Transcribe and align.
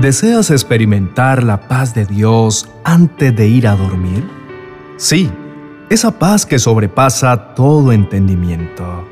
¿Deseas 0.00 0.50
experimentar 0.50 1.42
la 1.42 1.68
paz 1.68 1.94
de 1.94 2.04
Dios 2.04 2.68
antes 2.84 3.34
de 3.34 3.48
ir 3.48 3.66
a 3.66 3.76
dormir? 3.76 4.28
Sí, 4.98 5.30
esa 5.88 6.18
paz 6.18 6.44
que 6.44 6.58
sobrepasa 6.58 7.54
todo 7.54 7.92
entendimiento, 7.92 9.08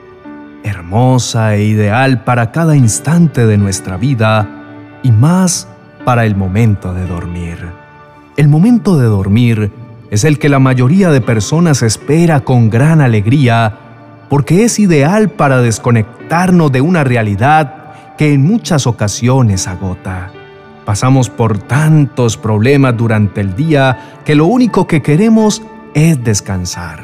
hermosa 0.63 1.55
e 1.55 1.65
ideal 1.65 2.23
para 2.23 2.53
cada 2.53 2.77
instante 2.77 3.47
de 3.47 3.57
nuestra 3.57 3.97
vida 3.97 4.47
y 5.03 5.11
más 5.11 5.69
para 6.05 6.27
el 6.27 6.37
momento 6.37 6.93
de 6.93 7.07
dormir. 7.07 7.67
El 8.37 8.49
momento 8.49 8.99
de 8.99 9.07
dormir 9.07 9.73
es 10.11 10.25
el 10.25 10.39
que 10.39 10.51
la 10.51 10.59
mayoría 10.59 11.09
de 11.09 11.23
personas 11.23 11.83
espera 11.83 12.41
con 12.41 12.69
gran 12.69 13.01
alegría 13.01 13.79
porque 14.29 14.65
es 14.65 14.79
ideal 14.79 15.31
para 15.31 15.63
desconectarnos 15.63 16.71
de 16.71 16.83
una 16.83 17.05
realidad 17.05 18.17
que 18.19 18.35
en 18.35 18.43
muchas 18.45 18.87
ocasiones 18.87 19.67
agota. 19.67 20.31
Pasamos 20.85 21.31
por 21.31 21.59
tantos 21.59 22.37
problemas 22.37 22.97
durante 22.97 23.41
el 23.41 23.57
día 23.57 24.21
que 24.25 24.35
lo 24.35 24.47
único 24.47 24.87
que 24.87 25.01
queremos 25.01 25.63
es 25.95 26.23
descansar. 26.23 27.01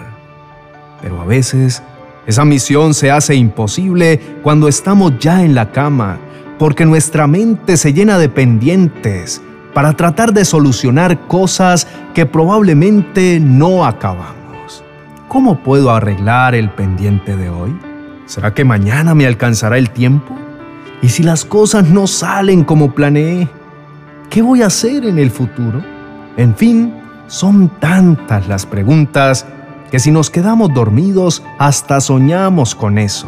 Pero 1.00 1.20
a 1.20 1.24
veces 1.24 1.82
esa 2.26 2.44
misión 2.44 2.92
se 2.92 3.10
hace 3.10 3.34
imposible 3.34 4.20
cuando 4.42 4.68
estamos 4.68 5.18
ya 5.18 5.42
en 5.42 5.54
la 5.54 5.72
cama, 5.72 6.18
porque 6.58 6.84
nuestra 6.84 7.26
mente 7.26 7.78
se 7.78 7.94
llena 7.94 8.18
de 8.18 8.28
pendientes 8.28 9.40
para 9.72 9.94
tratar 9.94 10.34
de 10.34 10.44
solucionar 10.44 11.26
cosas 11.26 11.86
que 12.12 12.26
probablemente 12.26 13.40
no 13.40 13.86
acabamos. 13.86 14.84
¿Cómo 15.28 15.62
puedo 15.62 15.90
arreglar 15.90 16.54
el 16.54 16.70
pendiente 16.70 17.36
de 17.36 17.48
hoy? 17.48 17.74
¿Será 18.26 18.52
que 18.52 18.64
mañana 18.64 19.14
me 19.14 19.26
alcanzará 19.26 19.78
el 19.78 19.90
tiempo? 19.90 20.34
¿Y 21.02 21.08
si 21.08 21.22
las 21.22 21.44
cosas 21.44 21.88
no 21.88 22.06
salen 22.06 22.62
como 22.64 22.92
planeé? 22.94 23.48
¿Qué 24.30 24.42
voy 24.42 24.62
a 24.62 24.66
hacer 24.66 25.04
en 25.06 25.18
el 25.18 25.28
futuro? 25.32 25.82
En 26.36 26.54
fin, 26.54 26.94
son 27.26 27.68
tantas 27.80 28.46
las 28.46 28.64
preguntas 28.64 29.44
que 29.90 29.98
si 29.98 30.12
nos 30.12 30.30
quedamos 30.30 30.72
dormidos 30.72 31.42
hasta 31.58 32.00
soñamos 32.00 32.76
con 32.76 32.98
eso, 32.98 33.26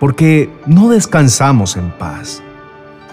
porque 0.00 0.50
no 0.66 0.88
descansamos 0.88 1.76
en 1.76 1.92
paz. 1.92 2.42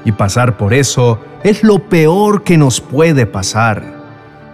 Y 0.03 0.13
pasar 0.13 0.57
por 0.57 0.73
eso 0.73 1.19
es 1.43 1.63
lo 1.63 1.87
peor 1.87 2.41
que 2.41 2.57
nos 2.57 2.81
puede 2.81 3.27
pasar, 3.27 3.83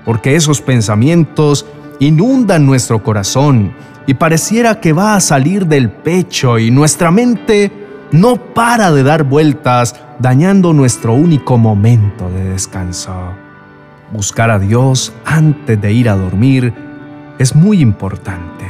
porque 0.04 0.36
esos 0.36 0.60
pensamientos 0.60 1.66
inundan 2.00 2.66
nuestro 2.66 3.02
corazón 3.02 3.72
y 4.06 4.16
pareciera 4.16 4.82
que 4.82 4.92
va 4.92 5.16
a 5.16 5.22
salir 5.22 5.66
del 5.66 5.90
pecho 5.90 6.60
y 6.60 6.72
nuestra 6.72 7.10
mente 7.10 7.72
no 8.12 8.36
para 8.36 8.92
de 8.92 9.04
dar 9.04 9.24
vueltas 9.24 9.96
dañando 10.20 10.74
nuestro 10.74 11.14
único 11.14 11.58
momento 11.58 12.30
de 12.30 12.44
descanso. 12.52 13.14
Buscar 14.12 14.52
a 14.52 14.60
Dios 14.60 15.14
antes 15.24 15.80
de 15.80 15.94
ir 15.94 16.10
a 16.10 16.16
dormir 16.16 16.74
es 17.40 17.56
muy 17.56 17.80
importante. 17.80 18.66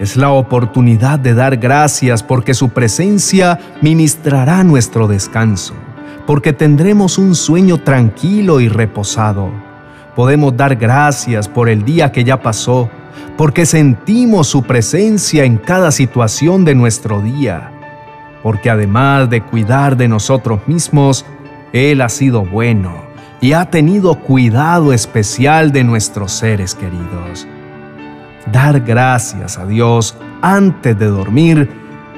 Es 0.00 0.16
la 0.16 0.30
oportunidad 0.30 1.18
de 1.18 1.34
dar 1.34 1.56
gracias 1.56 2.22
porque 2.22 2.52
su 2.52 2.70
presencia 2.70 3.58
ministrará 3.80 4.64
nuestro 4.64 5.06
descanso, 5.06 5.74
porque 6.26 6.52
tendremos 6.52 7.16
un 7.16 7.34
sueño 7.34 7.78
tranquilo 7.78 8.60
y 8.60 8.68
reposado. 8.68 9.50
Podemos 10.16 10.56
dar 10.56 10.74
gracias 10.76 11.48
por 11.48 11.68
el 11.68 11.84
día 11.84 12.10
que 12.10 12.24
ya 12.24 12.42
pasó, 12.42 12.90
porque 13.36 13.66
sentimos 13.66 14.48
su 14.48 14.64
presencia 14.64 15.44
en 15.44 15.58
cada 15.58 15.92
situación 15.92 16.64
de 16.64 16.74
nuestro 16.74 17.22
día 17.22 17.70
porque 18.46 18.70
además 18.70 19.28
de 19.28 19.42
cuidar 19.42 19.96
de 19.96 20.06
nosotros 20.06 20.60
mismos, 20.68 21.26
Él 21.72 22.00
ha 22.00 22.08
sido 22.08 22.44
bueno 22.44 22.94
y 23.40 23.54
ha 23.54 23.64
tenido 23.72 24.20
cuidado 24.20 24.92
especial 24.92 25.72
de 25.72 25.82
nuestros 25.82 26.30
seres 26.30 26.76
queridos. 26.76 27.44
Dar 28.52 28.82
gracias 28.82 29.58
a 29.58 29.66
Dios 29.66 30.16
antes 30.42 30.96
de 30.96 31.06
dormir 31.06 31.68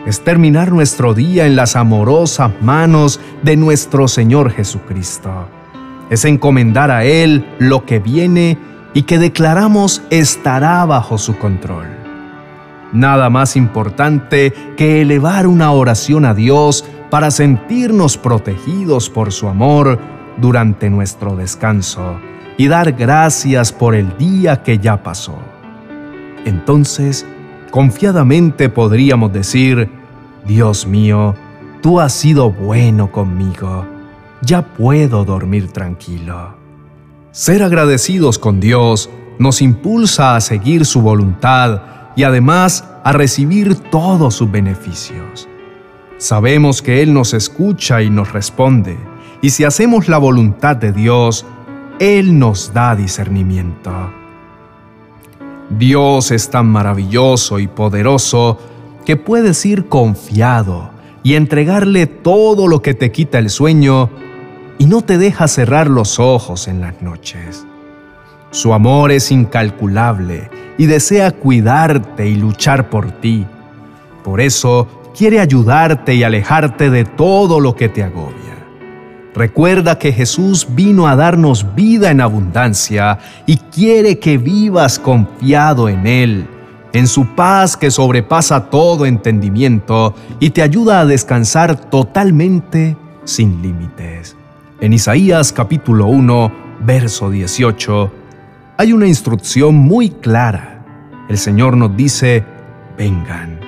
es 0.05 0.23
terminar 0.23 0.71
nuestro 0.71 1.15
día 1.15 1.47
en 1.47 1.57
las 1.57 1.77
amorosas 1.77 2.53
manos 2.61 3.21
de 3.43 3.57
nuestro 3.57 4.07
Señor 4.07 4.51
Jesucristo. 4.51 5.49
Es 6.11 6.27
encomendar 6.27 6.91
a 6.91 7.05
Él 7.05 7.47
lo 7.59 7.87
que 7.87 8.01
viene 8.01 8.59
y 8.93 9.05
que 9.05 9.19
declaramos 9.19 10.03
estará 10.11 10.85
bajo 10.85 11.17
su 11.17 11.39
control. 11.39 11.98
Nada 12.93 13.29
más 13.29 13.57
importante 13.57 14.53
que 14.77 15.03
elevar 15.03 15.47
una 15.47 15.73
oración 15.73 16.25
a 16.25 16.35
Dios 16.35 16.85
para 17.11 17.31
sentirnos 17.31 18.17
protegidos 18.17 19.11
por 19.11 19.33
su 19.33 19.49
amor 19.49 19.99
durante 20.39 20.89
nuestro 20.89 21.37
descanso 21.37 22.19
y 22.57 22.69
dar 22.69 22.93
gracias 22.93 23.73
por 23.73 23.95
el 23.95 24.17
día 24.17 24.63
que 24.63 24.79
ya 24.79 25.03
pasó. 25.03 25.39
Entonces, 26.45 27.27
confiadamente 27.71 28.69
podríamos 28.69 29.33
decir, 29.33 29.91
Dios 30.47 30.87
mío, 30.87 31.35
tú 31.83 32.01
has 32.01 32.13
sido 32.13 32.51
bueno 32.51 33.13
conmigo, 33.13 33.87
ya 34.43 34.63
puedo 34.63 35.25
dormir 35.25 35.71
tranquilo. 35.73 36.57
Ser 37.33 37.63
agradecidos 37.63 38.39
con 38.39 38.61
Dios 38.61 39.11
nos 39.39 39.63
impulsa 39.63 40.35
a 40.35 40.41
seguir 40.41 40.87
su 40.87 41.03
voluntad 41.03 41.98
y 42.19 42.25
además 42.25 42.85
a 43.05 43.13
recibir 43.13 43.77
todos 43.77 44.35
sus 44.35 44.51
beneficios. 44.51 45.49
Sabemos 46.17 46.83
que 46.83 47.01
Él 47.01 47.15
nos 47.15 47.33
escucha 47.33 48.03
y 48.03 48.11
nos 48.11 48.33
responde, 48.33 48.99
y 49.41 49.51
si 49.51 49.63
hacemos 49.63 50.09
la 50.09 50.19
voluntad 50.19 50.75
de 50.75 50.91
Dios, 50.91 51.47
Él 52.01 52.37
nos 52.37 52.75
da 52.75 52.97
discernimiento. 52.97 53.93
Dios 55.71 56.33
es 56.33 56.51
tan 56.51 56.67
maravilloso 56.67 57.61
y 57.61 57.69
poderoso 57.69 58.59
que 59.07 59.17
puedes 59.17 59.65
ir 59.65 59.87
confiado 59.87 60.91
y 61.23 61.35
entregarle 61.35 62.09
todo 62.09 62.67
lo 62.67 62.83
que 62.83 62.95
te 62.95 63.13
quita 63.13 63.39
el 63.39 63.49
sueño 63.49 64.11
y 64.77 64.87
no 64.87 65.03
te 65.03 65.19
deja 65.19 65.47
cerrar 65.47 65.87
los 65.89 66.19
ojos 66.19 66.67
en 66.67 66.81
las 66.81 67.01
noches. 67.01 67.65
Su 68.51 68.73
amor 68.73 69.13
es 69.13 69.31
incalculable 69.31 70.51
y 70.79 70.87
desea 70.87 71.33
cuidarte 71.33 72.27
y 72.27 72.37
luchar 72.37 72.89
por 72.89 73.11
ti. 73.13 73.47
Por 74.25 74.41
eso 74.41 74.89
quiere 75.17 75.41
ayudarte 75.41 76.15
y 76.15 76.23
alejarte 76.23 76.91
de 76.91 77.05
todo 77.05 77.61
lo 77.61 77.77
que 77.77 77.89
te 77.89 78.03
agobia. 78.03 78.57
Recuerda 79.35 79.99
que 79.99 80.13
Jesús 80.13 80.67
vino 80.71 81.07
a 81.07 81.15
darnos 81.15 81.75
vida 81.75 82.11
en 82.11 82.21
abundancia 82.21 83.19
y 83.45 83.57
quiere 83.57 84.19
que 84.19 84.39
vivas 84.39 84.99
confiado 84.99 85.89
en 85.89 86.07
Él, 86.07 86.47
en 86.93 87.07
su 87.07 87.27
paz 87.35 87.77
que 87.77 87.91
sobrepasa 87.91 88.71
todo 88.71 89.05
entendimiento 89.05 90.15
y 90.41 90.51
te 90.51 90.63
ayuda 90.63 91.01
a 91.01 91.07
descansar 91.07 91.77
totalmente 91.77 92.97
sin 93.25 93.61
límites. 93.61 94.37
En 94.81 94.93
Isaías 94.93 95.53
capítulo 95.53 96.07
1, 96.07 96.53
verso 96.81 97.31
18, 97.31 98.13
hay 98.81 98.93
una 98.93 99.09
instrucción 99.09 99.75
muy 99.75 100.09
clara. 100.09 100.85
El 101.29 101.37
Señor 101.37 101.77
nos 101.77 101.97
dice, 101.97 102.45
vengan, 102.97 103.59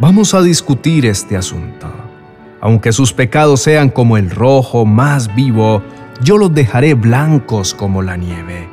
vamos 0.00 0.32
a 0.32 0.40
discutir 0.40 1.04
este 1.04 1.36
asunto. 1.36 1.86
Aunque 2.62 2.92
sus 2.92 3.12
pecados 3.12 3.60
sean 3.60 3.90
como 3.90 4.16
el 4.16 4.30
rojo 4.30 4.86
más 4.86 5.34
vivo, 5.34 5.82
yo 6.22 6.38
los 6.38 6.54
dejaré 6.54 6.94
blancos 6.94 7.74
como 7.74 8.00
la 8.00 8.16
nieve. 8.16 8.66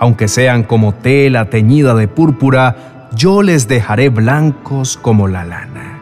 Aunque 0.00 0.26
sean 0.26 0.64
como 0.64 0.92
tela 0.92 1.48
teñida 1.48 1.94
de 1.94 2.08
púrpura, 2.08 3.08
yo 3.14 3.42
les 3.42 3.68
dejaré 3.68 4.08
blancos 4.08 4.96
como 4.96 5.28
la 5.28 5.44
lana. 5.44 6.00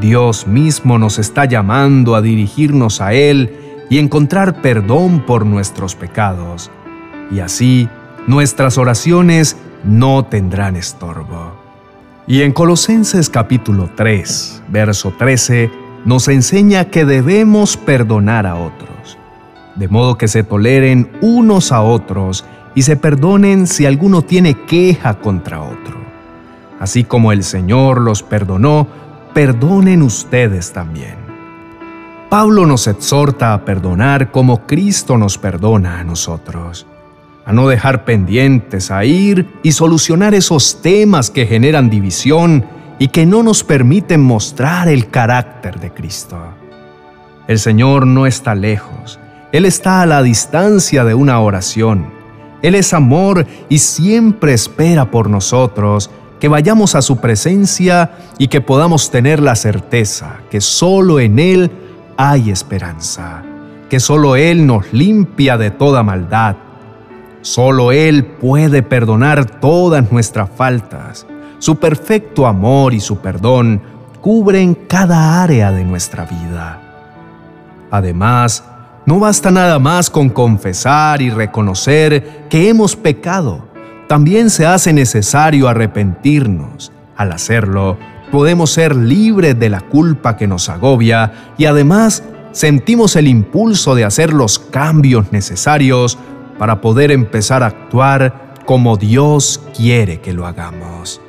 Dios 0.00 0.46
mismo 0.46 0.98
nos 0.98 1.18
está 1.18 1.44
llamando 1.44 2.14
a 2.14 2.22
dirigirnos 2.22 3.02
a 3.02 3.12
Él 3.12 3.84
y 3.90 3.98
encontrar 3.98 4.62
perdón 4.62 5.26
por 5.26 5.44
nuestros 5.44 5.94
pecados 5.94 6.70
y 7.32 7.40
así 7.40 7.88
nuestras 8.26 8.78
oraciones 8.78 9.56
no 9.84 10.24
tendrán 10.24 10.76
estorbo. 10.76 11.52
Y 12.26 12.42
en 12.42 12.52
Colosenses 12.52 13.28
capítulo 13.28 13.90
3, 13.96 14.62
verso 14.68 15.12
13, 15.18 15.70
nos 16.04 16.28
enseña 16.28 16.84
que 16.84 17.04
debemos 17.04 17.76
perdonar 17.76 18.46
a 18.46 18.54
otros, 18.54 19.18
de 19.74 19.88
modo 19.88 20.16
que 20.16 20.28
se 20.28 20.44
toleren 20.44 21.10
unos 21.20 21.72
a 21.72 21.80
otros 21.80 22.44
y 22.74 22.82
se 22.82 22.96
perdonen 22.96 23.66
si 23.66 23.86
alguno 23.86 24.22
tiene 24.22 24.54
queja 24.54 25.14
contra 25.14 25.60
otro. 25.60 26.00
Así 26.78 27.04
como 27.04 27.32
el 27.32 27.44
Señor 27.44 28.00
los 28.00 28.22
perdonó, 28.22 28.86
perdonen 29.34 30.02
ustedes 30.02 30.72
también. 30.72 31.16
Pablo 32.28 32.66
nos 32.66 32.86
exhorta 32.86 33.52
a 33.52 33.64
perdonar 33.64 34.30
como 34.30 34.66
Cristo 34.66 35.18
nos 35.18 35.38
perdona 35.38 36.00
a 36.00 36.04
nosotros 36.04 36.86
a 37.44 37.52
no 37.52 37.68
dejar 37.68 38.04
pendientes, 38.04 38.90
a 38.90 39.04
ir 39.04 39.48
y 39.62 39.72
solucionar 39.72 40.34
esos 40.34 40.80
temas 40.80 41.30
que 41.30 41.46
generan 41.46 41.90
división 41.90 42.64
y 42.98 43.08
que 43.08 43.26
no 43.26 43.42
nos 43.42 43.64
permiten 43.64 44.20
mostrar 44.20 44.88
el 44.88 45.08
carácter 45.08 45.80
de 45.80 45.92
Cristo. 45.92 46.38
El 47.48 47.58
Señor 47.58 48.06
no 48.06 48.26
está 48.26 48.54
lejos 48.54 49.18
Él 49.50 49.64
está 49.64 50.02
a 50.02 50.06
la 50.06 50.22
distancia 50.22 51.04
de 51.04 51.14
una 51.14 51.40
oración. 51.40 52.06
Él 52.62 52.76
es 52.76 52.94
amor 52.94 53.44
y 53.68 53.78
siempre 53.78 54.54
espera 54.54 55.10
por 55.10 55.28
nosotros 55.28 56.10
que 56.38 56.48
vayamos 56.48 56.94
a 56.94 57.02
su 57.02 57.18
presencia 57.18 58.12
y 58.38 58.48
que 58.48 58.60
podamos 58.60 59.10
tener 59.10 59.40
la 59.40 59.56
certeza 59.56 60.40
que 60.50 60.60
solo 60.60 61.20
en 61.20 61.38
Él 61.38 61.70
hay 62.16 62.50
esperanza, 62.50 63.42
que 63.90 64.00
solo 64.00 64.36
Él 64.36 64.66
nos 64.66 64.92
limpia 64.92 65.58
de 65.58 65.70
toda 65.70 66.02
maldad. 66.02 66.56
Solo 67.42 67.92
Él 67.92 68.24
puede 68.24 68.82
perdonar 68.82 69.60
todas 69.60 70.10
nuestras 70.10 70.48
faltas. 70.50 71.26
Su 71.58 71.76
perfecto 71.76 72.46
amor 72.46 72.94
y 72.94 73.00
su 73.00 73.18
perdón 73.18 73.82
cubren 74.20 74.74
cada 74.74 75.42
área 75.42 75.70
de 75.70 75.84
nuestra 75.84 76.24
vida. 76.24 76.80
Además, 77.90 78.64
no 79.04 79.18
basta 79.18 79.50
nada 79.50 79.78
más 79.78 80.08
con 80.08 80.28
confesar 80.28 81.20
y 81.20 81.30
reconocer 81.30 82.46
que 82.48 82.68
hemos 82.68 82.96
pecado 82.96 83.72
también 84.12 84.50
se 84.50 84.66
hace 84.66 84.92
necesario 84.92 85.68
arrepentirnos. 85.68 86.92
Al 87.16 87.32
hacerlo, 87.32 87.96
podemos 88.30 88.70
ser 88.70 88.94
libres 88.94 89.58
de 89.58 89.70
la 89.70 89.80
culpa 89.80 90.36
que 90.36 90.46
nos 90.46 90.68
agobia 90.68 91.32
y 91.56 91.64
además 91.64 92.22
sentimos 92.52 93.16
el 93.16 93.26
impulso 93.26 93.94
de 93.94 94.04
hacer 94.04 94.34
los 94.34 94.58
cambios 94.58 95.32
necesarios 95.32 96.18
para 96.58 96.80
poder 96.80 97.10
empezar 97.10 97.62
a 97.62 97.66
actuar 97.66 98.54
como 98.64 98.96
Dios 98.96 99.60
quiere 99.76 100.20
que 100.20 100.32
lo 100.32 100.46
hagamos. 100.46 101.20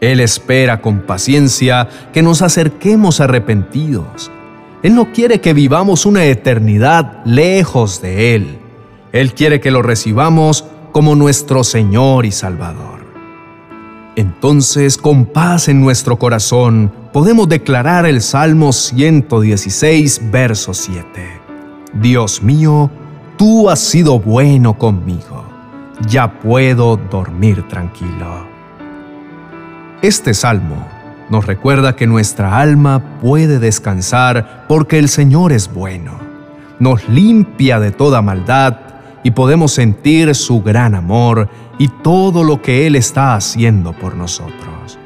Él 0.00 0.20
espera 0.20 0.80
con 0.80 1.00
paciencia 1.00 1.88
que 2.12 2.22
nos 2.22 2.42
acerquemos 2.42 3.20
arrepentidos. 3.20 4.30
Él 4.82 4.94
no 4.94 5.12
quiere 5.12 5.40
que 5.40 5.54
vivamos 5.54 6.06
una 6.06 6.24
eternidad 6.26 7.24
lejos 7.24 8.02
de 8.02 8.34
Él. 8.34 8.58
Él 9.12 9.32
quiere 9.32 9.60
que 9.60 9.70
lo 9.70 9.82
recibamos 9.82 10.64
como 10.92 11.14
nuestro 11.14 11.64
Señor 11.64 12.26
y 12.26 12.32
Salvador. 12.32 12.96
Entonces, 14.16 14.96
con 14.96 15.26
paz 15.26 15.68
en 15.68 15.80
nuestro 15.80 16.18
corazón, 16.18 16.90
podemos 17.12 17.48
declarar 17.48 18.06
el 18.06 18.22
Salmo 18.22 18.72
116, 18.72 20.30
verso 20.30 20.72
7. 20.72 21.04
Dios 21.94 22.42
mío, 22.42 22.90
tú 23.36 23.68
has 23.70 23.80
sido 23.80 24.18
bueno 24.18 24.74
conmigo. 24.78 25.44
Ya 26.08 26.40
puedo 26.40 26.96
dormir 26.96 27.66
tranquilo. 27.68 28.46
Este 30.02 30.34
salmo 30.34 30.86
nos 31.30 31.46
recuerda 31.46 31.96
que 31.96 32.06
nuestra 32.06 32.58
alma 32.58 33.02
puede 33.20 33.58
descansar 33.58 34.64
porque 34.68 34.98
el 34.98 35.08
Señor 35.08 35.52
es 35.52 35.72
bueno. 35.72 36.12
Nos 36.78 37.08
limpia 37.08 37.80
de 37.80 37.90
toda 37.90 38.22
maldad 38.22 38.76
y 39.22 39.30
podemos 39.30 39.72
sentir 39.72 40.34
su 40.34 40.62
gran 40.62 40.94
amor 40.94 41.48
y 41.78 41.88
todo 41.88 42.44
lo 42.44 42.62
que 42.62 42.86
Él 42.86 42.94
está 42.94 43.34
haciendo 43.34 43.92
por 43.92 44.14
nosotros. 44.14 44.98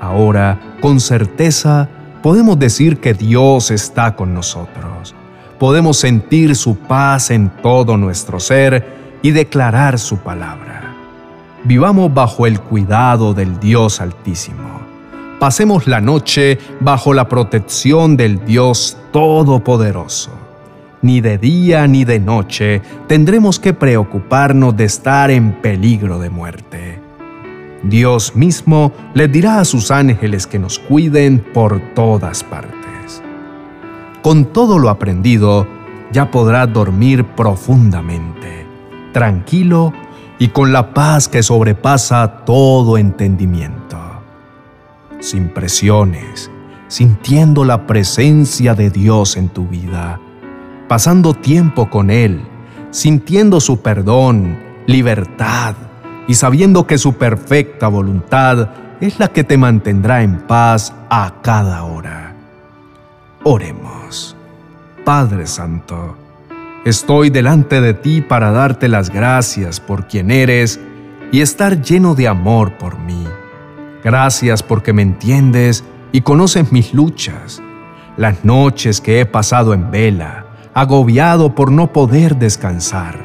Ahora, 0.00 0.58
con 0.80 1.00
certeza, 1.00 1.88
podemos 2.22 2.58
decir 2.58 3.00
que 3.00 3.14
Dios 3.14 3.70
está 3.70 4.16
con 4.16 4.32
nosotros. 4.32 5.14
Podemos 5.58 5.96
sentir 5.96 6.56
su 6.56 6.76
paz 6.76 7.30
en 7.30 7.50
todo 7.62 7.96
nuestro 7.96 8.40
ser 8.40 8.86
y 9.22 9.30
declarar 9.30 9.98
su 9.98 10.18
palabra. 10.18 10.94
Vivamos 11.64 12.12
bajo 12.12 12.46
el 12.46 12.60
cuidado 12.60 13.34
del 13.34 13.58
Dios 13.58 14.00
Altísimo. 14.00 14.80
Pasemos 15.38 15.86
la 15.86 16.00
noche 16.00 16.58
bajo 16.80 17.14
la 17.14 17.28
protección 17.28 18.16
del 18.16 18.44
Dios 18.44 18.96
Todopoderoso 19.12 20.44
ni 21.04 21.20
de 21.20 21.36
día 21.36 21.86
ni 21.86 22.06
de 22.06 22.18
noche 22.18 22.80
tendremos 23.06 23.60
que 23.60 23.74
preocuparnos 23.74 24.74
de 24.74 24.84
estar 24.84 25.30
en 25.30 25.52
peligro 25.52 26.18
de 26.18 26.30
muerte. 26.30 26.98
Dios 27.82 28.34
mismo 28.34 28.90
les 29.12 29.30
dirá 29.30 29.60
a 29.60 29.66
sus 29.66 29.90
ángeles 29.90 30.46
que 30.46 30.58
nos 30.58 30.78
cuiden 30.78 31.44
por 31.52 31.78
todas 31.94 32.42
partes. 32.42 32.73
Con 34.24 34.46
todo 34.46 34.80
lo 34.80 34.90
aprendido, 34.90 35.68
ya 36.10 36.32
podrás 36.32 36.72
dormir 36.72 37.24
profundamente, 37.24 38.66
tranquilo 39.12 39.92
y 40.40 40.48
con 40.48 40.72
la 40.72 40.92
paz 40.92 41.28
que 41.28 41.44
sobrepasa 41.44 42.44
todo 42.44 42.98
entendimiento. 42.98 44.00
Sin 45.20 45.54
presiones, 45.54 46.50
sintiendo 46.88 47.64
la 47.64 47.86
presencia 47.86 48.74
de 48.74 48.90
Dios 48.90 49.36
en 49.36 49.48
tu 49.50 49.68
vida 49.68 50.18
pasando 50.88 51.34
tiempo 51.34 51.88
con 51.88 52.10
Él, 52.10 52.42
sintiendo 52.90 53.60
su 53.60 53.80
perdón, 53.80 54.58
libertad 54.86 55.74
y 56.28 56.34
sabiendo 56.34 56.86
que 56.86 56.98
su 56.98 57.14
perfecta 57.14 57.88
voluntad 57.88 58.68
es 59.00 59.18
la 59.18 59.28
que 59.28 59.44
te 59.44 59.56
mantendrá 59.56 60.22
en 60.22 60.38
paz 60.46 60.94
a 61.10 61.34
cada 61.42 61.84
hora. 61.84 62.34
Oremos. 63.42 64.03
Padre 65.04 65.46
Santo, 65.46 66.16
estoy 66.86 67.28
delante 67.28 67.82
de 67.82 67.92
ti 67.92 68.22
para 68.22 68.52
darte 68.52 68.88
las 68.88 69.10
gracias 69.10 69.78
por 69.78 70.08
quien 70.08 70.30
eres 70.30 70.80
y 71.30 71.42
estar 71.42 71.82
lleno 71.82 72.14
de 72.14 72.26
amor 72.26 72.78
por 72.78 72.98
mí. 72.98 73.22
Gracias 74.02 74.62
porque 74.62 74.94
me 74.94 75.02
entiendes 75.02 75.84
y 76.10 76.22
conoces 76.22 76.72
mis 76.72 76.94
luchas, 76.94 77.62
las 78.16 78.46
noches 78.46 79.02
que 79.02 79.20
he 79.20 79.26
pasado 79.26 79.74
en 79.74 79.90
vela, 79.90 80.46
agobiado 80.72 81.54
por 81.54 81.70
no 81.70 81.92
poder 81.92 82.36
descansar, 82.36 83.18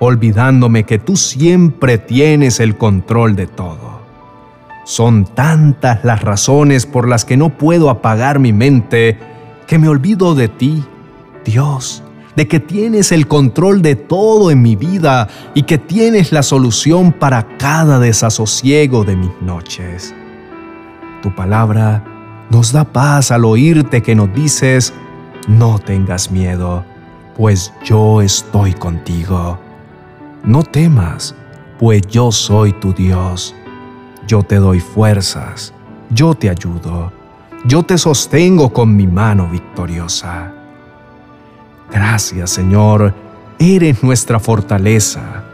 olvidándome 0.00 0.84
que 0.84 0.98
tú 0.98 1.16
siempre 1.16 1.96
tienes 1.96 2.60
el 2.60 2.76
control 2.76 3.34
de 3.34 3.46
todo. 3.46 4.02
Son 4.84 5.24
tantas 5.24 6.04
las 6.04 6.20
razones 6.20 6.84
por 6.84 7.08
las 7.08 7.24
que 7.24 7.38
no 7.38 7.48
puedo 7.48 7.88
apagar 7.88 8.38
mi 8.38 8.52
mente 8.52 9.18
que 9.66 9.78
me 9.78 9.88
olvido 9.88 10.34
de 10.34 10.48
ti, 10.48 10.84
Dios, 11.48 12.02
de 12.36 12.46
que 12.46 12.60
tienes 12.60 13.10
el 13.10 13.26
control 13.26 13.80
de 13.80 13.96
todo 13.96 14.50
en 14.50 14.60
mi 14.60 14.76
vida 14.76 15.28
y 15.54 15.62
que 15.62 15.78
tienes 15.78 16.30
la 16.30 16.42
solución 16.42 17.10
para 17.10 17.56
cada 17.56 17.98
desasosiego 17.98 19.02
de 19.02 19.16
mis 19.16 19.30
noches. 19.40 20.14
Tu 21.22 21.34
palabra 21.34 22.04
nos 22.50 22.72
da 22.72 22.84
paz 22.84 23.30
al 23.30 23.46
oírte 23.46 24.02
que 24.02 24.14
nos 24.14 24.30
dices, 24.34 24.92
no 25.48 25.78
tengas 25.78 26.30
miedo, 26.30 26.84
pues 27.34 27.72
yo 27.82 28.20
estoy 28.20 28.74
contigo. 28.74 29.58
No 30.44 30.62
temas, 30.62 31.34
pues 31.78 32.02
yo 32.08 32.30
soy 32.30 32.74
tu 32.74 32.92
Dios. 32.92 33.54
Yo 34.26 34.42
te 34.42 34.56
doy 34.56 34.80
fuerzas, 34.80 35.72
yo 36.10 36.34
te 36.34 36.50
ayudo, 36.50 37.10
yo 37.64 37.82
te 37.84 37.96
sostengo 37.96 38.70
con 38.70 38.94
mi 38.94 39.06
mano 39.06 39.48
victoriosa. 39.50 40.57
Gracias 41.90 42.50
Señor, 42.50 43.14
eres 43.58 44.02
nuestra 44.02 44.38
fortaleza, 44.38 45.44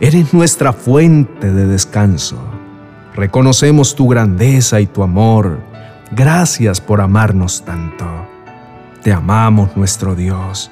eres 0.00 0.32
nuestra 0.34 0.72
fuente 0.72 1.52
de 1.52 1.66
descanso. 1.66 2.38
Reconocemos 3.14 3.96
tu 3.96 4.06
grandeza 4.08 4.80
y 4.80 4.86
tu 4.86 5.02
amor. 5.02 5.58
Gracias 6.12 6.80
por 6.80 7.00
amarnos 7.00 7.64
tanto. 7.64 8.06
Te 9.02 9.12
amamos 9.12 9.76
nuestro 9.76 10.14
Dios, 10.14 10.70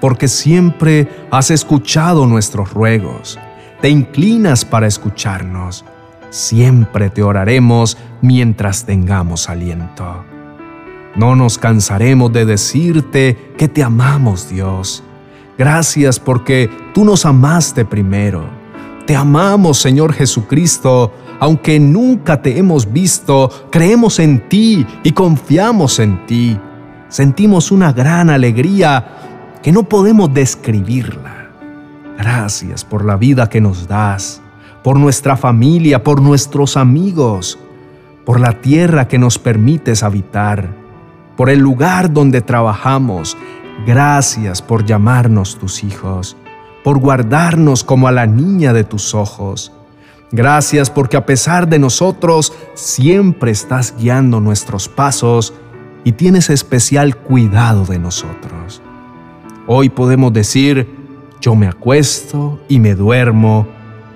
porque 0.00 0.28
siempre 0.28 1.08
has 1.30 1.50
escuchado 1.50 2.26
nuestros 2.26 2.72
ruegos, 2.72 3.38
te 3.80 3.90
inclinas 3.90 4.64
para 4.64 4.86
escucharnos, 4.86 5.84
siempre 6.30 7.10
te 7.10 7.22
oraremos 7.22 7.96
mientras 8.22 8.86
tengamos 8.86 9.48
aliento. 9.48 10.24
No 11.16 11.36
nos 11.36 11.58
cansaremos 11.58 12.32
de 12.32 12.44
decirte 12.44 13.54
que 13.56 13.68
te 13.68 13.82
amamos 13.82 14.48
Dios. 14.48 15.02
Gracias 15.56 16.18
porque 16.18 16.70
tú 16.92 17.04
nos 17.04 17.24
amaste 17.24 17.84
primero. 17.84 18.44
Te 19.06 19.14
amamos 19.14 19.78
Señor 19.78 20.12
Jesucristo, 20.12 21.12
aunque 21.38 21.78
nunca 21.78 22.42
te 22.42 22.58
hemos 22.58 22.92
visto, 22.92 23.50
creemos 23.70 24.18
en 24.18 24.48
ti 24.48 24.86
y 25.02 25.12
confiamos 25.12 25.98
en 25.98 26.24
ti 26.26 26.58
sentimos 27.14 27.70
una 27.70 27.92
gran 27.92 28.28
alegría 28.28 29.06
que 29.62 29.70
no 29.70 29.84
podemos 29.84 30.34
describirla. 30.34 31.48
Gracias 32.18 32.84
por 32.84 33.04
la 33.04 33.16
vida 33.16 33.48
que 33.48 33.60
nos 33.60 33.86
das, 33.86 34.42
por 34.82 34.98
nuestra 34.98 35.36
familia, 35.36 36.02
por 36.02 36.20
nuestros 36.20 36.76
amigos, 36.76 37.56
por 38.24 38.40
la 38.40 38.60
tierra 38.60 39.06
que 39.06 39.20
nos 39.20 39.38
permites 39.38 40.02
habitar, 40.02 40.68
por 41.36 41.50
el 41.50 41.58
lugar 41.58 42.12
donde 42.12 42.40
trabajamos. 42.40 43.36
Gracias 43.86 44.62
por 44.62 44.84
llamarnos 44.84 45.58
tus 45.58 45.84
hijos, 45.84 46.36
por 46.82 46.98
guardarnos 46.98 47.84
como 47.84 48.08
a 48.08 48.12
la 48.12 48.26
niña 48.26 48.72
de 48.72 48.84
tus 48.84 49.14
ojos. 49.14 49.72
Gracias 50.30 50.90
porque 50.90 51.16
a 51.16 51.26
pesar 51.26 51.68
de 51.68 51.78
nosotros 51.78 52.52
siempre 52.74 53.50
estás 53.50 53.94
guiando 53.98 54.40
nuestros 54.40 54.88
pasos 54.88 55.54
y 56.02 56.12
tienes 56.12 56.50
especial 56.50 57.16
cuidado 57.16 57.84
de 57.84 57.98
nosotros. 57.98 58.82
Hoy 59.66 59.88
podemos 59.88 60.32
decir, 60.32 60.88
yo 61.40 61.54
me 61.54 61.66
acuesto 61.66 62.60
y 62.68 62.78
me 62.78 62.94
duermo 62.94 63.66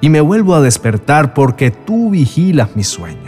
y 0.00 0.08
me 0.10 0.20
vuelvo 0.20 0.54
a 0.54 0.60
despertar 0.60 1.34
porque 1.34 1.70
tú 1.70 2.10
vigilas 2.10 2.74
mi 2.76 2.84
sueño. 2.84 3.27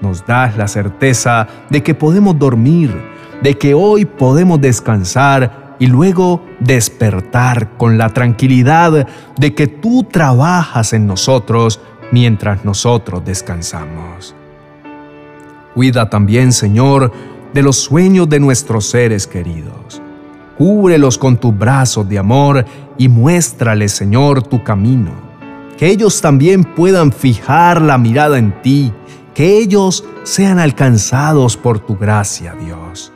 Nos 0.00 0.24
das 0.26 0.56
la 0.56 0.68
certeza 0.68 1.46
de 1.70 1.82
que 1.82 1.94
podemos 1.94 2.38
dormir, 2.38 2.94
de 3.42 3.56
que 3.56 3.74
hoy 3.74 4.04
podemos 4.04 4.60
descansar 4.60 5.76
y 5.78 5.86
luego 5.86 6.42
despertar 6.60 7.76
con 7.76 7.98
la 7.98 8.10
tranquilidad 8.10 9.06
de 9.38 9.54
que 9.54 9.66
tú 9.66 10.04
trabajas 10.04 10.92
en 10.92 11.06
nosotros 11.06 11.80
mientras 12.10 12.64
nosotros 12.64 13.24
descansamos. 13.24 14.34
Cuida 15.74 16.08
también, 16.08 16.52
Señor, 16.52 17.12
de 17.52 17.62
los 17.62 17.76
sueños 17.76 18.28
de 18.28 18.40
nuestros 18.40 18.86
seres 18.86 19.26
queridos. 19.26 20.00
Cúbrelos 20.56 21.18
con 21.18 21.36
tus 21.36 21.56
brazos 21.56 22.08
de 22.08 22.18
amor 22.18 22.64
y 22.96 23.08
muéstrales, 23.08 23.92
Señor, 23.92 24.42
tu 24.42 24.62
camino. 24.62 25.10
Que 25.76 25.88
ellos 25.88 26.22
también 26.22 26.64
puedan 26.64 27.12
fijar 27.12 27.82
la 27.82 27.98
mirada 27.98 28.38
en 28.38 28.62
ti, 28.62 28.90
que 29.36 29.58
ellos 29.58 30.02
sean 30.22 30.58
alcanzados 30.58 31.58
por 31.58 31.78
tu 31.78 31.94
gracia, 31.94 32.54
Dios. 32.54 33.12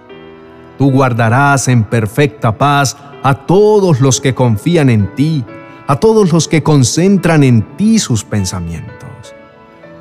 Tú 0.77 0.91
guardarás 0.91 1.67
en 1.67 1.83
perfecta 1.83 2.59
paz 2.59 2.95
a 3.23 3.33
todos 3.33 4.03
los 4.03 4.21
que 4.21 4.35
confían 4.35 4.91
en 4.91 5.15
ti, 5.15 5.47
a 5.87 5.97
todos 5.97 6.31
los 6.31 6.47
que 6.47 6.63
concentran 6.63 7.43
en 7.43 7.63
ti 7.79 7.99
sus 7.99 8.23
pensamientos. 8.23 9.09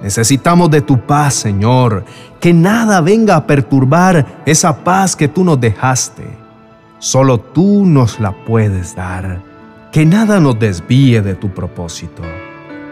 Necesitamos 0.04 0.70
de 0.70 0.82
tu 0.82 1.00
paz, 1.00 1.36
Señor, 1.36 2.04
que 2.42 2.54
nada 2.54 3.00
venga 3.00 3.38
a 3.38 3.48
perturbar 3.48 4.42
esa 4.46 4.84
paz 4.84 5.16
que 5.16 5.30
tú 5.30 5.46
nos 5.46 5.62
dejaste. 5.62 6.28
Solo 7.00 7.40
tú 7.40 7.86
nos 7.86 8.20
la 8.20 8.34
puedes 8.44 8.94
dar. 8.94 9.42
Que 9.94 10.06
nada 10.06 10.42
nos 10.42 10.60
desvíe 10.60 11.22
de 11.22 11.36
tu 11.36 11.50
propósito. 11.54 12.24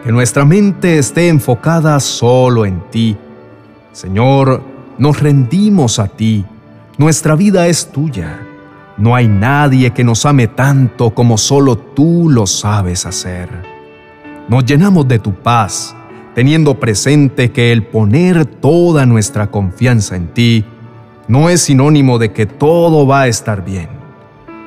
Que 0.04 0.12
nuestra 0.12 0.46
mente 0.46 0.98
esté 0.98 1.28
enfocada 1.28 2.00
solo 2.00 2.66
en 2.66 2.82
ti. 2.92 3.18
Señor, 3.92 4.62
nos 4.98 5.20
rendimos 5.20 6.00
a 6.00 6.08
ti. 6.08 6.46
Nuestra 6.98 7.36
vida 7.36 7.68
es 7.68 7.92
tuya. 7.92 8.40
No 8.98 9.16
hay 9.16 9.28
nadie 9.28 9.92
que 9.92 10.04
nos 10.04 10.26
ame 10.26 10.48
tanto 10.48 11.12
como 11.12 11.38
solo 11.38 11.78
tú 11.78 12.30
lo 12.30 12.48
sabes 12.48 13.06
hacer. 13.06 13.50
Nos 14.50 14.66
llenamos 14.66 15.08
de 15.08 15.20
tu 15.20 15.34
paz 15.34 15.96
teniendo 16.38 16.80
presente 16.80 17.52
que 17.52 17.72
el 17.72 17.84
poner 17.84 18.46
toda 18.46 19.08
nuestra 19.08 19.48
confianza 19.48 20.16
en 20.16 20.28
ti 20.28 20.64
no 21.28 21.50
es 21.50 21.62
sinónimo 21.62 22.20
de 22.20 22.32
que 22.32 22.46
todo 22.46 23.08
va 23.08 23.22
a 23.22 23.28
estar 23.28 23.66
bien. 23.66 23.90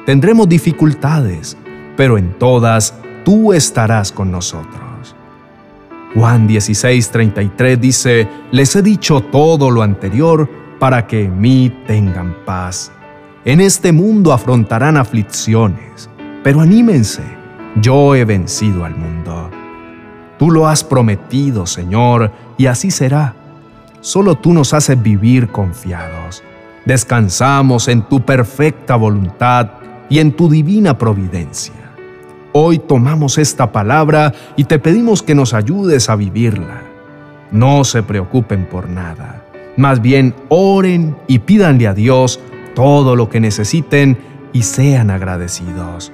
Tendremos 0.04 0.48
dificultades, 0.48 1.56
pero 1.96 2.18
en 2.18 2.36
todas 2.38 2.94
tú 3.24 3.52
estarás 3.52 4.10
con 4.10 4.32
nosotros. 4.32 4.89
Juan 6.14 6.48
16:33 6.48 7.78
dice, 7.78 8.28
les 8.50 8.74
he 8.74 8.82
dicho 8.82 9.20
todo 9.20 9.70
lo 9.70 9.82
anterior 9.82 10.48
para 10.78 11.06
que 11.06 11.24
en 11.24 11.40
mí 11.40 11.72
tengan 11.86 12.34
paz. 12.44 12.90
En 13.44 13.60
este 13.60 13.92
mundo 13.92 14.32
afrontarán 14.32 14.96
aflicciones, 14.96 16.10
pero 16.42 16.60
anímense, 16.60 17.22
yo 17.80 18.14
he 18.14 18.24
vencido 18.24 18.84
al 18.84 18.96
mundo. 18.96 19.50
Tú 20.38 20.50
lo 20.50 20.66
has 20.66 20.82
prometido, 20.82 21.66
Señor, 21.66 22.32
y 22.58 22.66
así 22.66 22.90
será. 22.90 23.34
Solo 24.00 24.34
tú 24.34 24.52
nos 24.52 24.74
haces 24.74 25.00
vivir 25.00 25.48
confiados. 25.48 26.42
Descansamos 26.86 27.88
en 27.88 28.02
tu 28.02 28.20
perfecta 28.22 28.96
voluntad 28.96 29.72
y 30.08 30.18
en 30.18 30.32
tu 30.32 30.48
divina 30.48 30.96
providencia. 30.98 31.79
Hoy 32.52 32.78
tomamos 32.78 33.38
esta 33.38 33.72
palabra 33.72 34.32
y 34.56 34.64
te 34.64 34.78
pedimos 34.78 35.22
que 35.22 35.34
nos 35.34 35.54
ayudes 35.54 36.08
a 36.10 36.16
vivirla. 36.16 36.82
No 37.50 37.84
se 37.84 38.02
preocupen 38.02 38.66
por 38.66 38.88
nada. 38.88 39.44
Más 39.76 40.02
bien 40.02 40.34
oren 40.48 41.16
y 41.26 41.40
pídanle 41.40 41.86
a 41.86 41.94
Dios 41.94 42.40
todo 42.74 43.16
lo 43.16 43.28
que 43.28 43.40
necesiten 43.40 44.18
y 44.52 44.62
sean 44.62 45.10
agradecidos. 45.10 46.12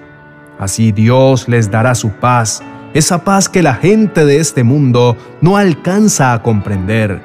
Así 0.58 0.92
Dios 0.92 1.48
les 1.48 1.70
dará 1.70 1.94
su 1.94 2.10
paz 2.10 2.62
esa 2.96 3.24
paz 3.24 3.50
que 3.50 3.62
la 3.62 3.74
gente 3.74 4.24
de 4.24 4.38
este 4.38 4.64
mundo 4.64 5.18
no 5.42 5.58
alcanza 5.58 6.32
a 6.32 6.42
comprender, 6.42 7.20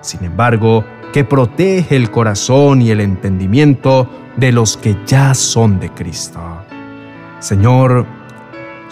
sin 0.00 0.24
embargo, 0.24 0.84
que 1.12 1.22
protege 1.22 1.94
el 1.94 2.10
corazón 2.10 2.82
y 2.82 2.90
el 2.90 3.00
entendimiento 3.00 4.10
de 4.36 4.50
los 4.50 4.76
que 4.76 4.96
ya 5.06 5.32
son 5.34 5.78
de 5.78 5.90
Cristo. 5.90 6.40
Señor, 7.38 8.04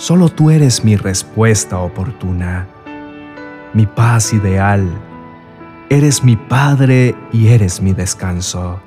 solo 0.01 0.31
tú 0.31 0.49
eres 0.49 0.83
mi 0.83 0.97
respuesta 0.97 1.79
oportuna, 1.79 2.67
mi 3.75 3.85
paz 3.85 4.33
ideal, 4.33 4.89
eres 5.91 6.25
mi 6.25 6.37
Padre 6.37 7.15
y 7.33 7.49
eres 7.49 7.83
mi 7.83 7.93
descanso. 7.93 8.81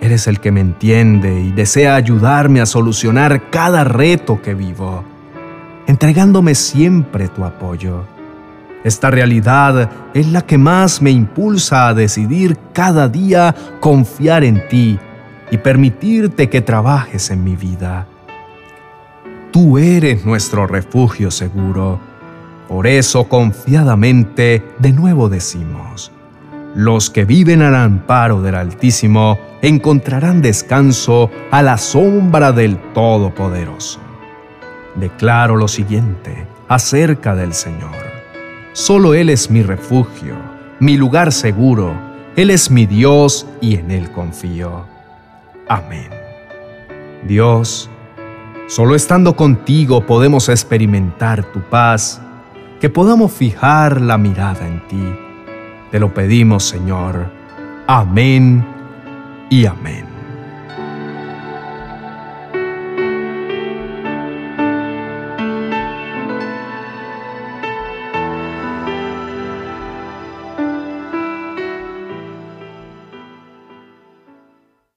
Eres 0.00 0.28
el 0.28 0.38
que 0.38 0.52
me 0.52 0.60
entiende 0.60 1.40
y 1.40 1.50
desea 1.50 1.96
ayudarme 1.96 2.60
a 2.60 2.66
solucionar 2.66 3.50
cada 3.50 3.82
reto 3.82 4.42
que 4.42 4.54
vivo 4.54 5.04
entregándome 5.88 6.54
siempre 6.54 7.28
tu 7.28 7.44
apoyo. 7.44 8.04
Esta 8.84 9.10
realidad 9.10 9.90
es 10.12 10.28
la 10.28 10.42
que 10.42 10.58
más 10.58 11.00
me 11.00 11.10
impulsa 11.10 11.88
a 11.88 11.94
decidir 11.94 12.58
cada 12.74 13.08
día 13.08 13.54
confiar 13.80 14.44
en 14.44 14.68
ti 14.68 14.98
y 15.50 15.56
permitirte 15.56 16.50
que 16.50 16.60
trabajes 16.60 17.30
en 17.30 17.42
mi 17.42 17.56
vida. 17.56 18.06
Tú 19.50 19.78
eres 19.78 20.24
nuestro 20.24 20.66
refugio 20.66 21.30
seguro. 21.30 22.00
Por 22.68 22.86
eso 22.86 23.24
confiadamente 23.24 24.62
de 24.78 24.92
nuevo 24.92 25.28
decimos, 25.28 26.12
los 26.74 27.08
que 27.08 27.24
viven 27.24 27.62
al 27.62 27.74
amparo 27.74 28.42
del 28.42 28.54
Altísimo 28.54 29.38
encontrarán 29.62 30.42
descanso 30.42 31.30
a 31.50 31.62
la 31.62 31.78
sombra 31.78 32.52
del 32.52 32.76
Todopoderoso 32.92 34.00
declaro 34.98 35.56
lo 35.56 35.68
siguiente 35.68 36.46
acerca 36.68 37.34
del 37.34 37.52
Señor. 37.54 37.96
Solo 38.72 39.14
Él 39.14 39.30
es 39.30 39.50
mi 39.50 39.62
refugio, 39.62 40.36
mi 40.80 40.96
lugar 40.96 41.32
seguro, 41.32 41.94
Él 42.36 42.50
es 42.50 42.70
mi 42.70 42.86
Dios 42.86 43.46
y 43.60 43.76
en 43.76 43.90
Él 43.90 44.10
confío. 44.12 44.84
Amén. 45.68 46.08
Dios, 47.26 47.90
solo 48.68 48.94
estando 48.94 49.34
contigo 49.34 50.06
podemos 50.06 50.48
experimentar 50.48 51.42
tu 51.52 51.60
paz, 51.60 52.20
que 52.80 52.88
podamos 52.88 53.32
fijar 53.32 54.00
la 54.00 54.16
mirada 54.16 54.68
en 54.68 54.86
ti. 54.86 55.14
Te 55.90 55.98
lo 55.98 56.14
pedimos, 56.14 56.64
Señor. 56.64 57.26
Amén 57.86 58.64
y 59.50 59.66
amén. 59.66 60.07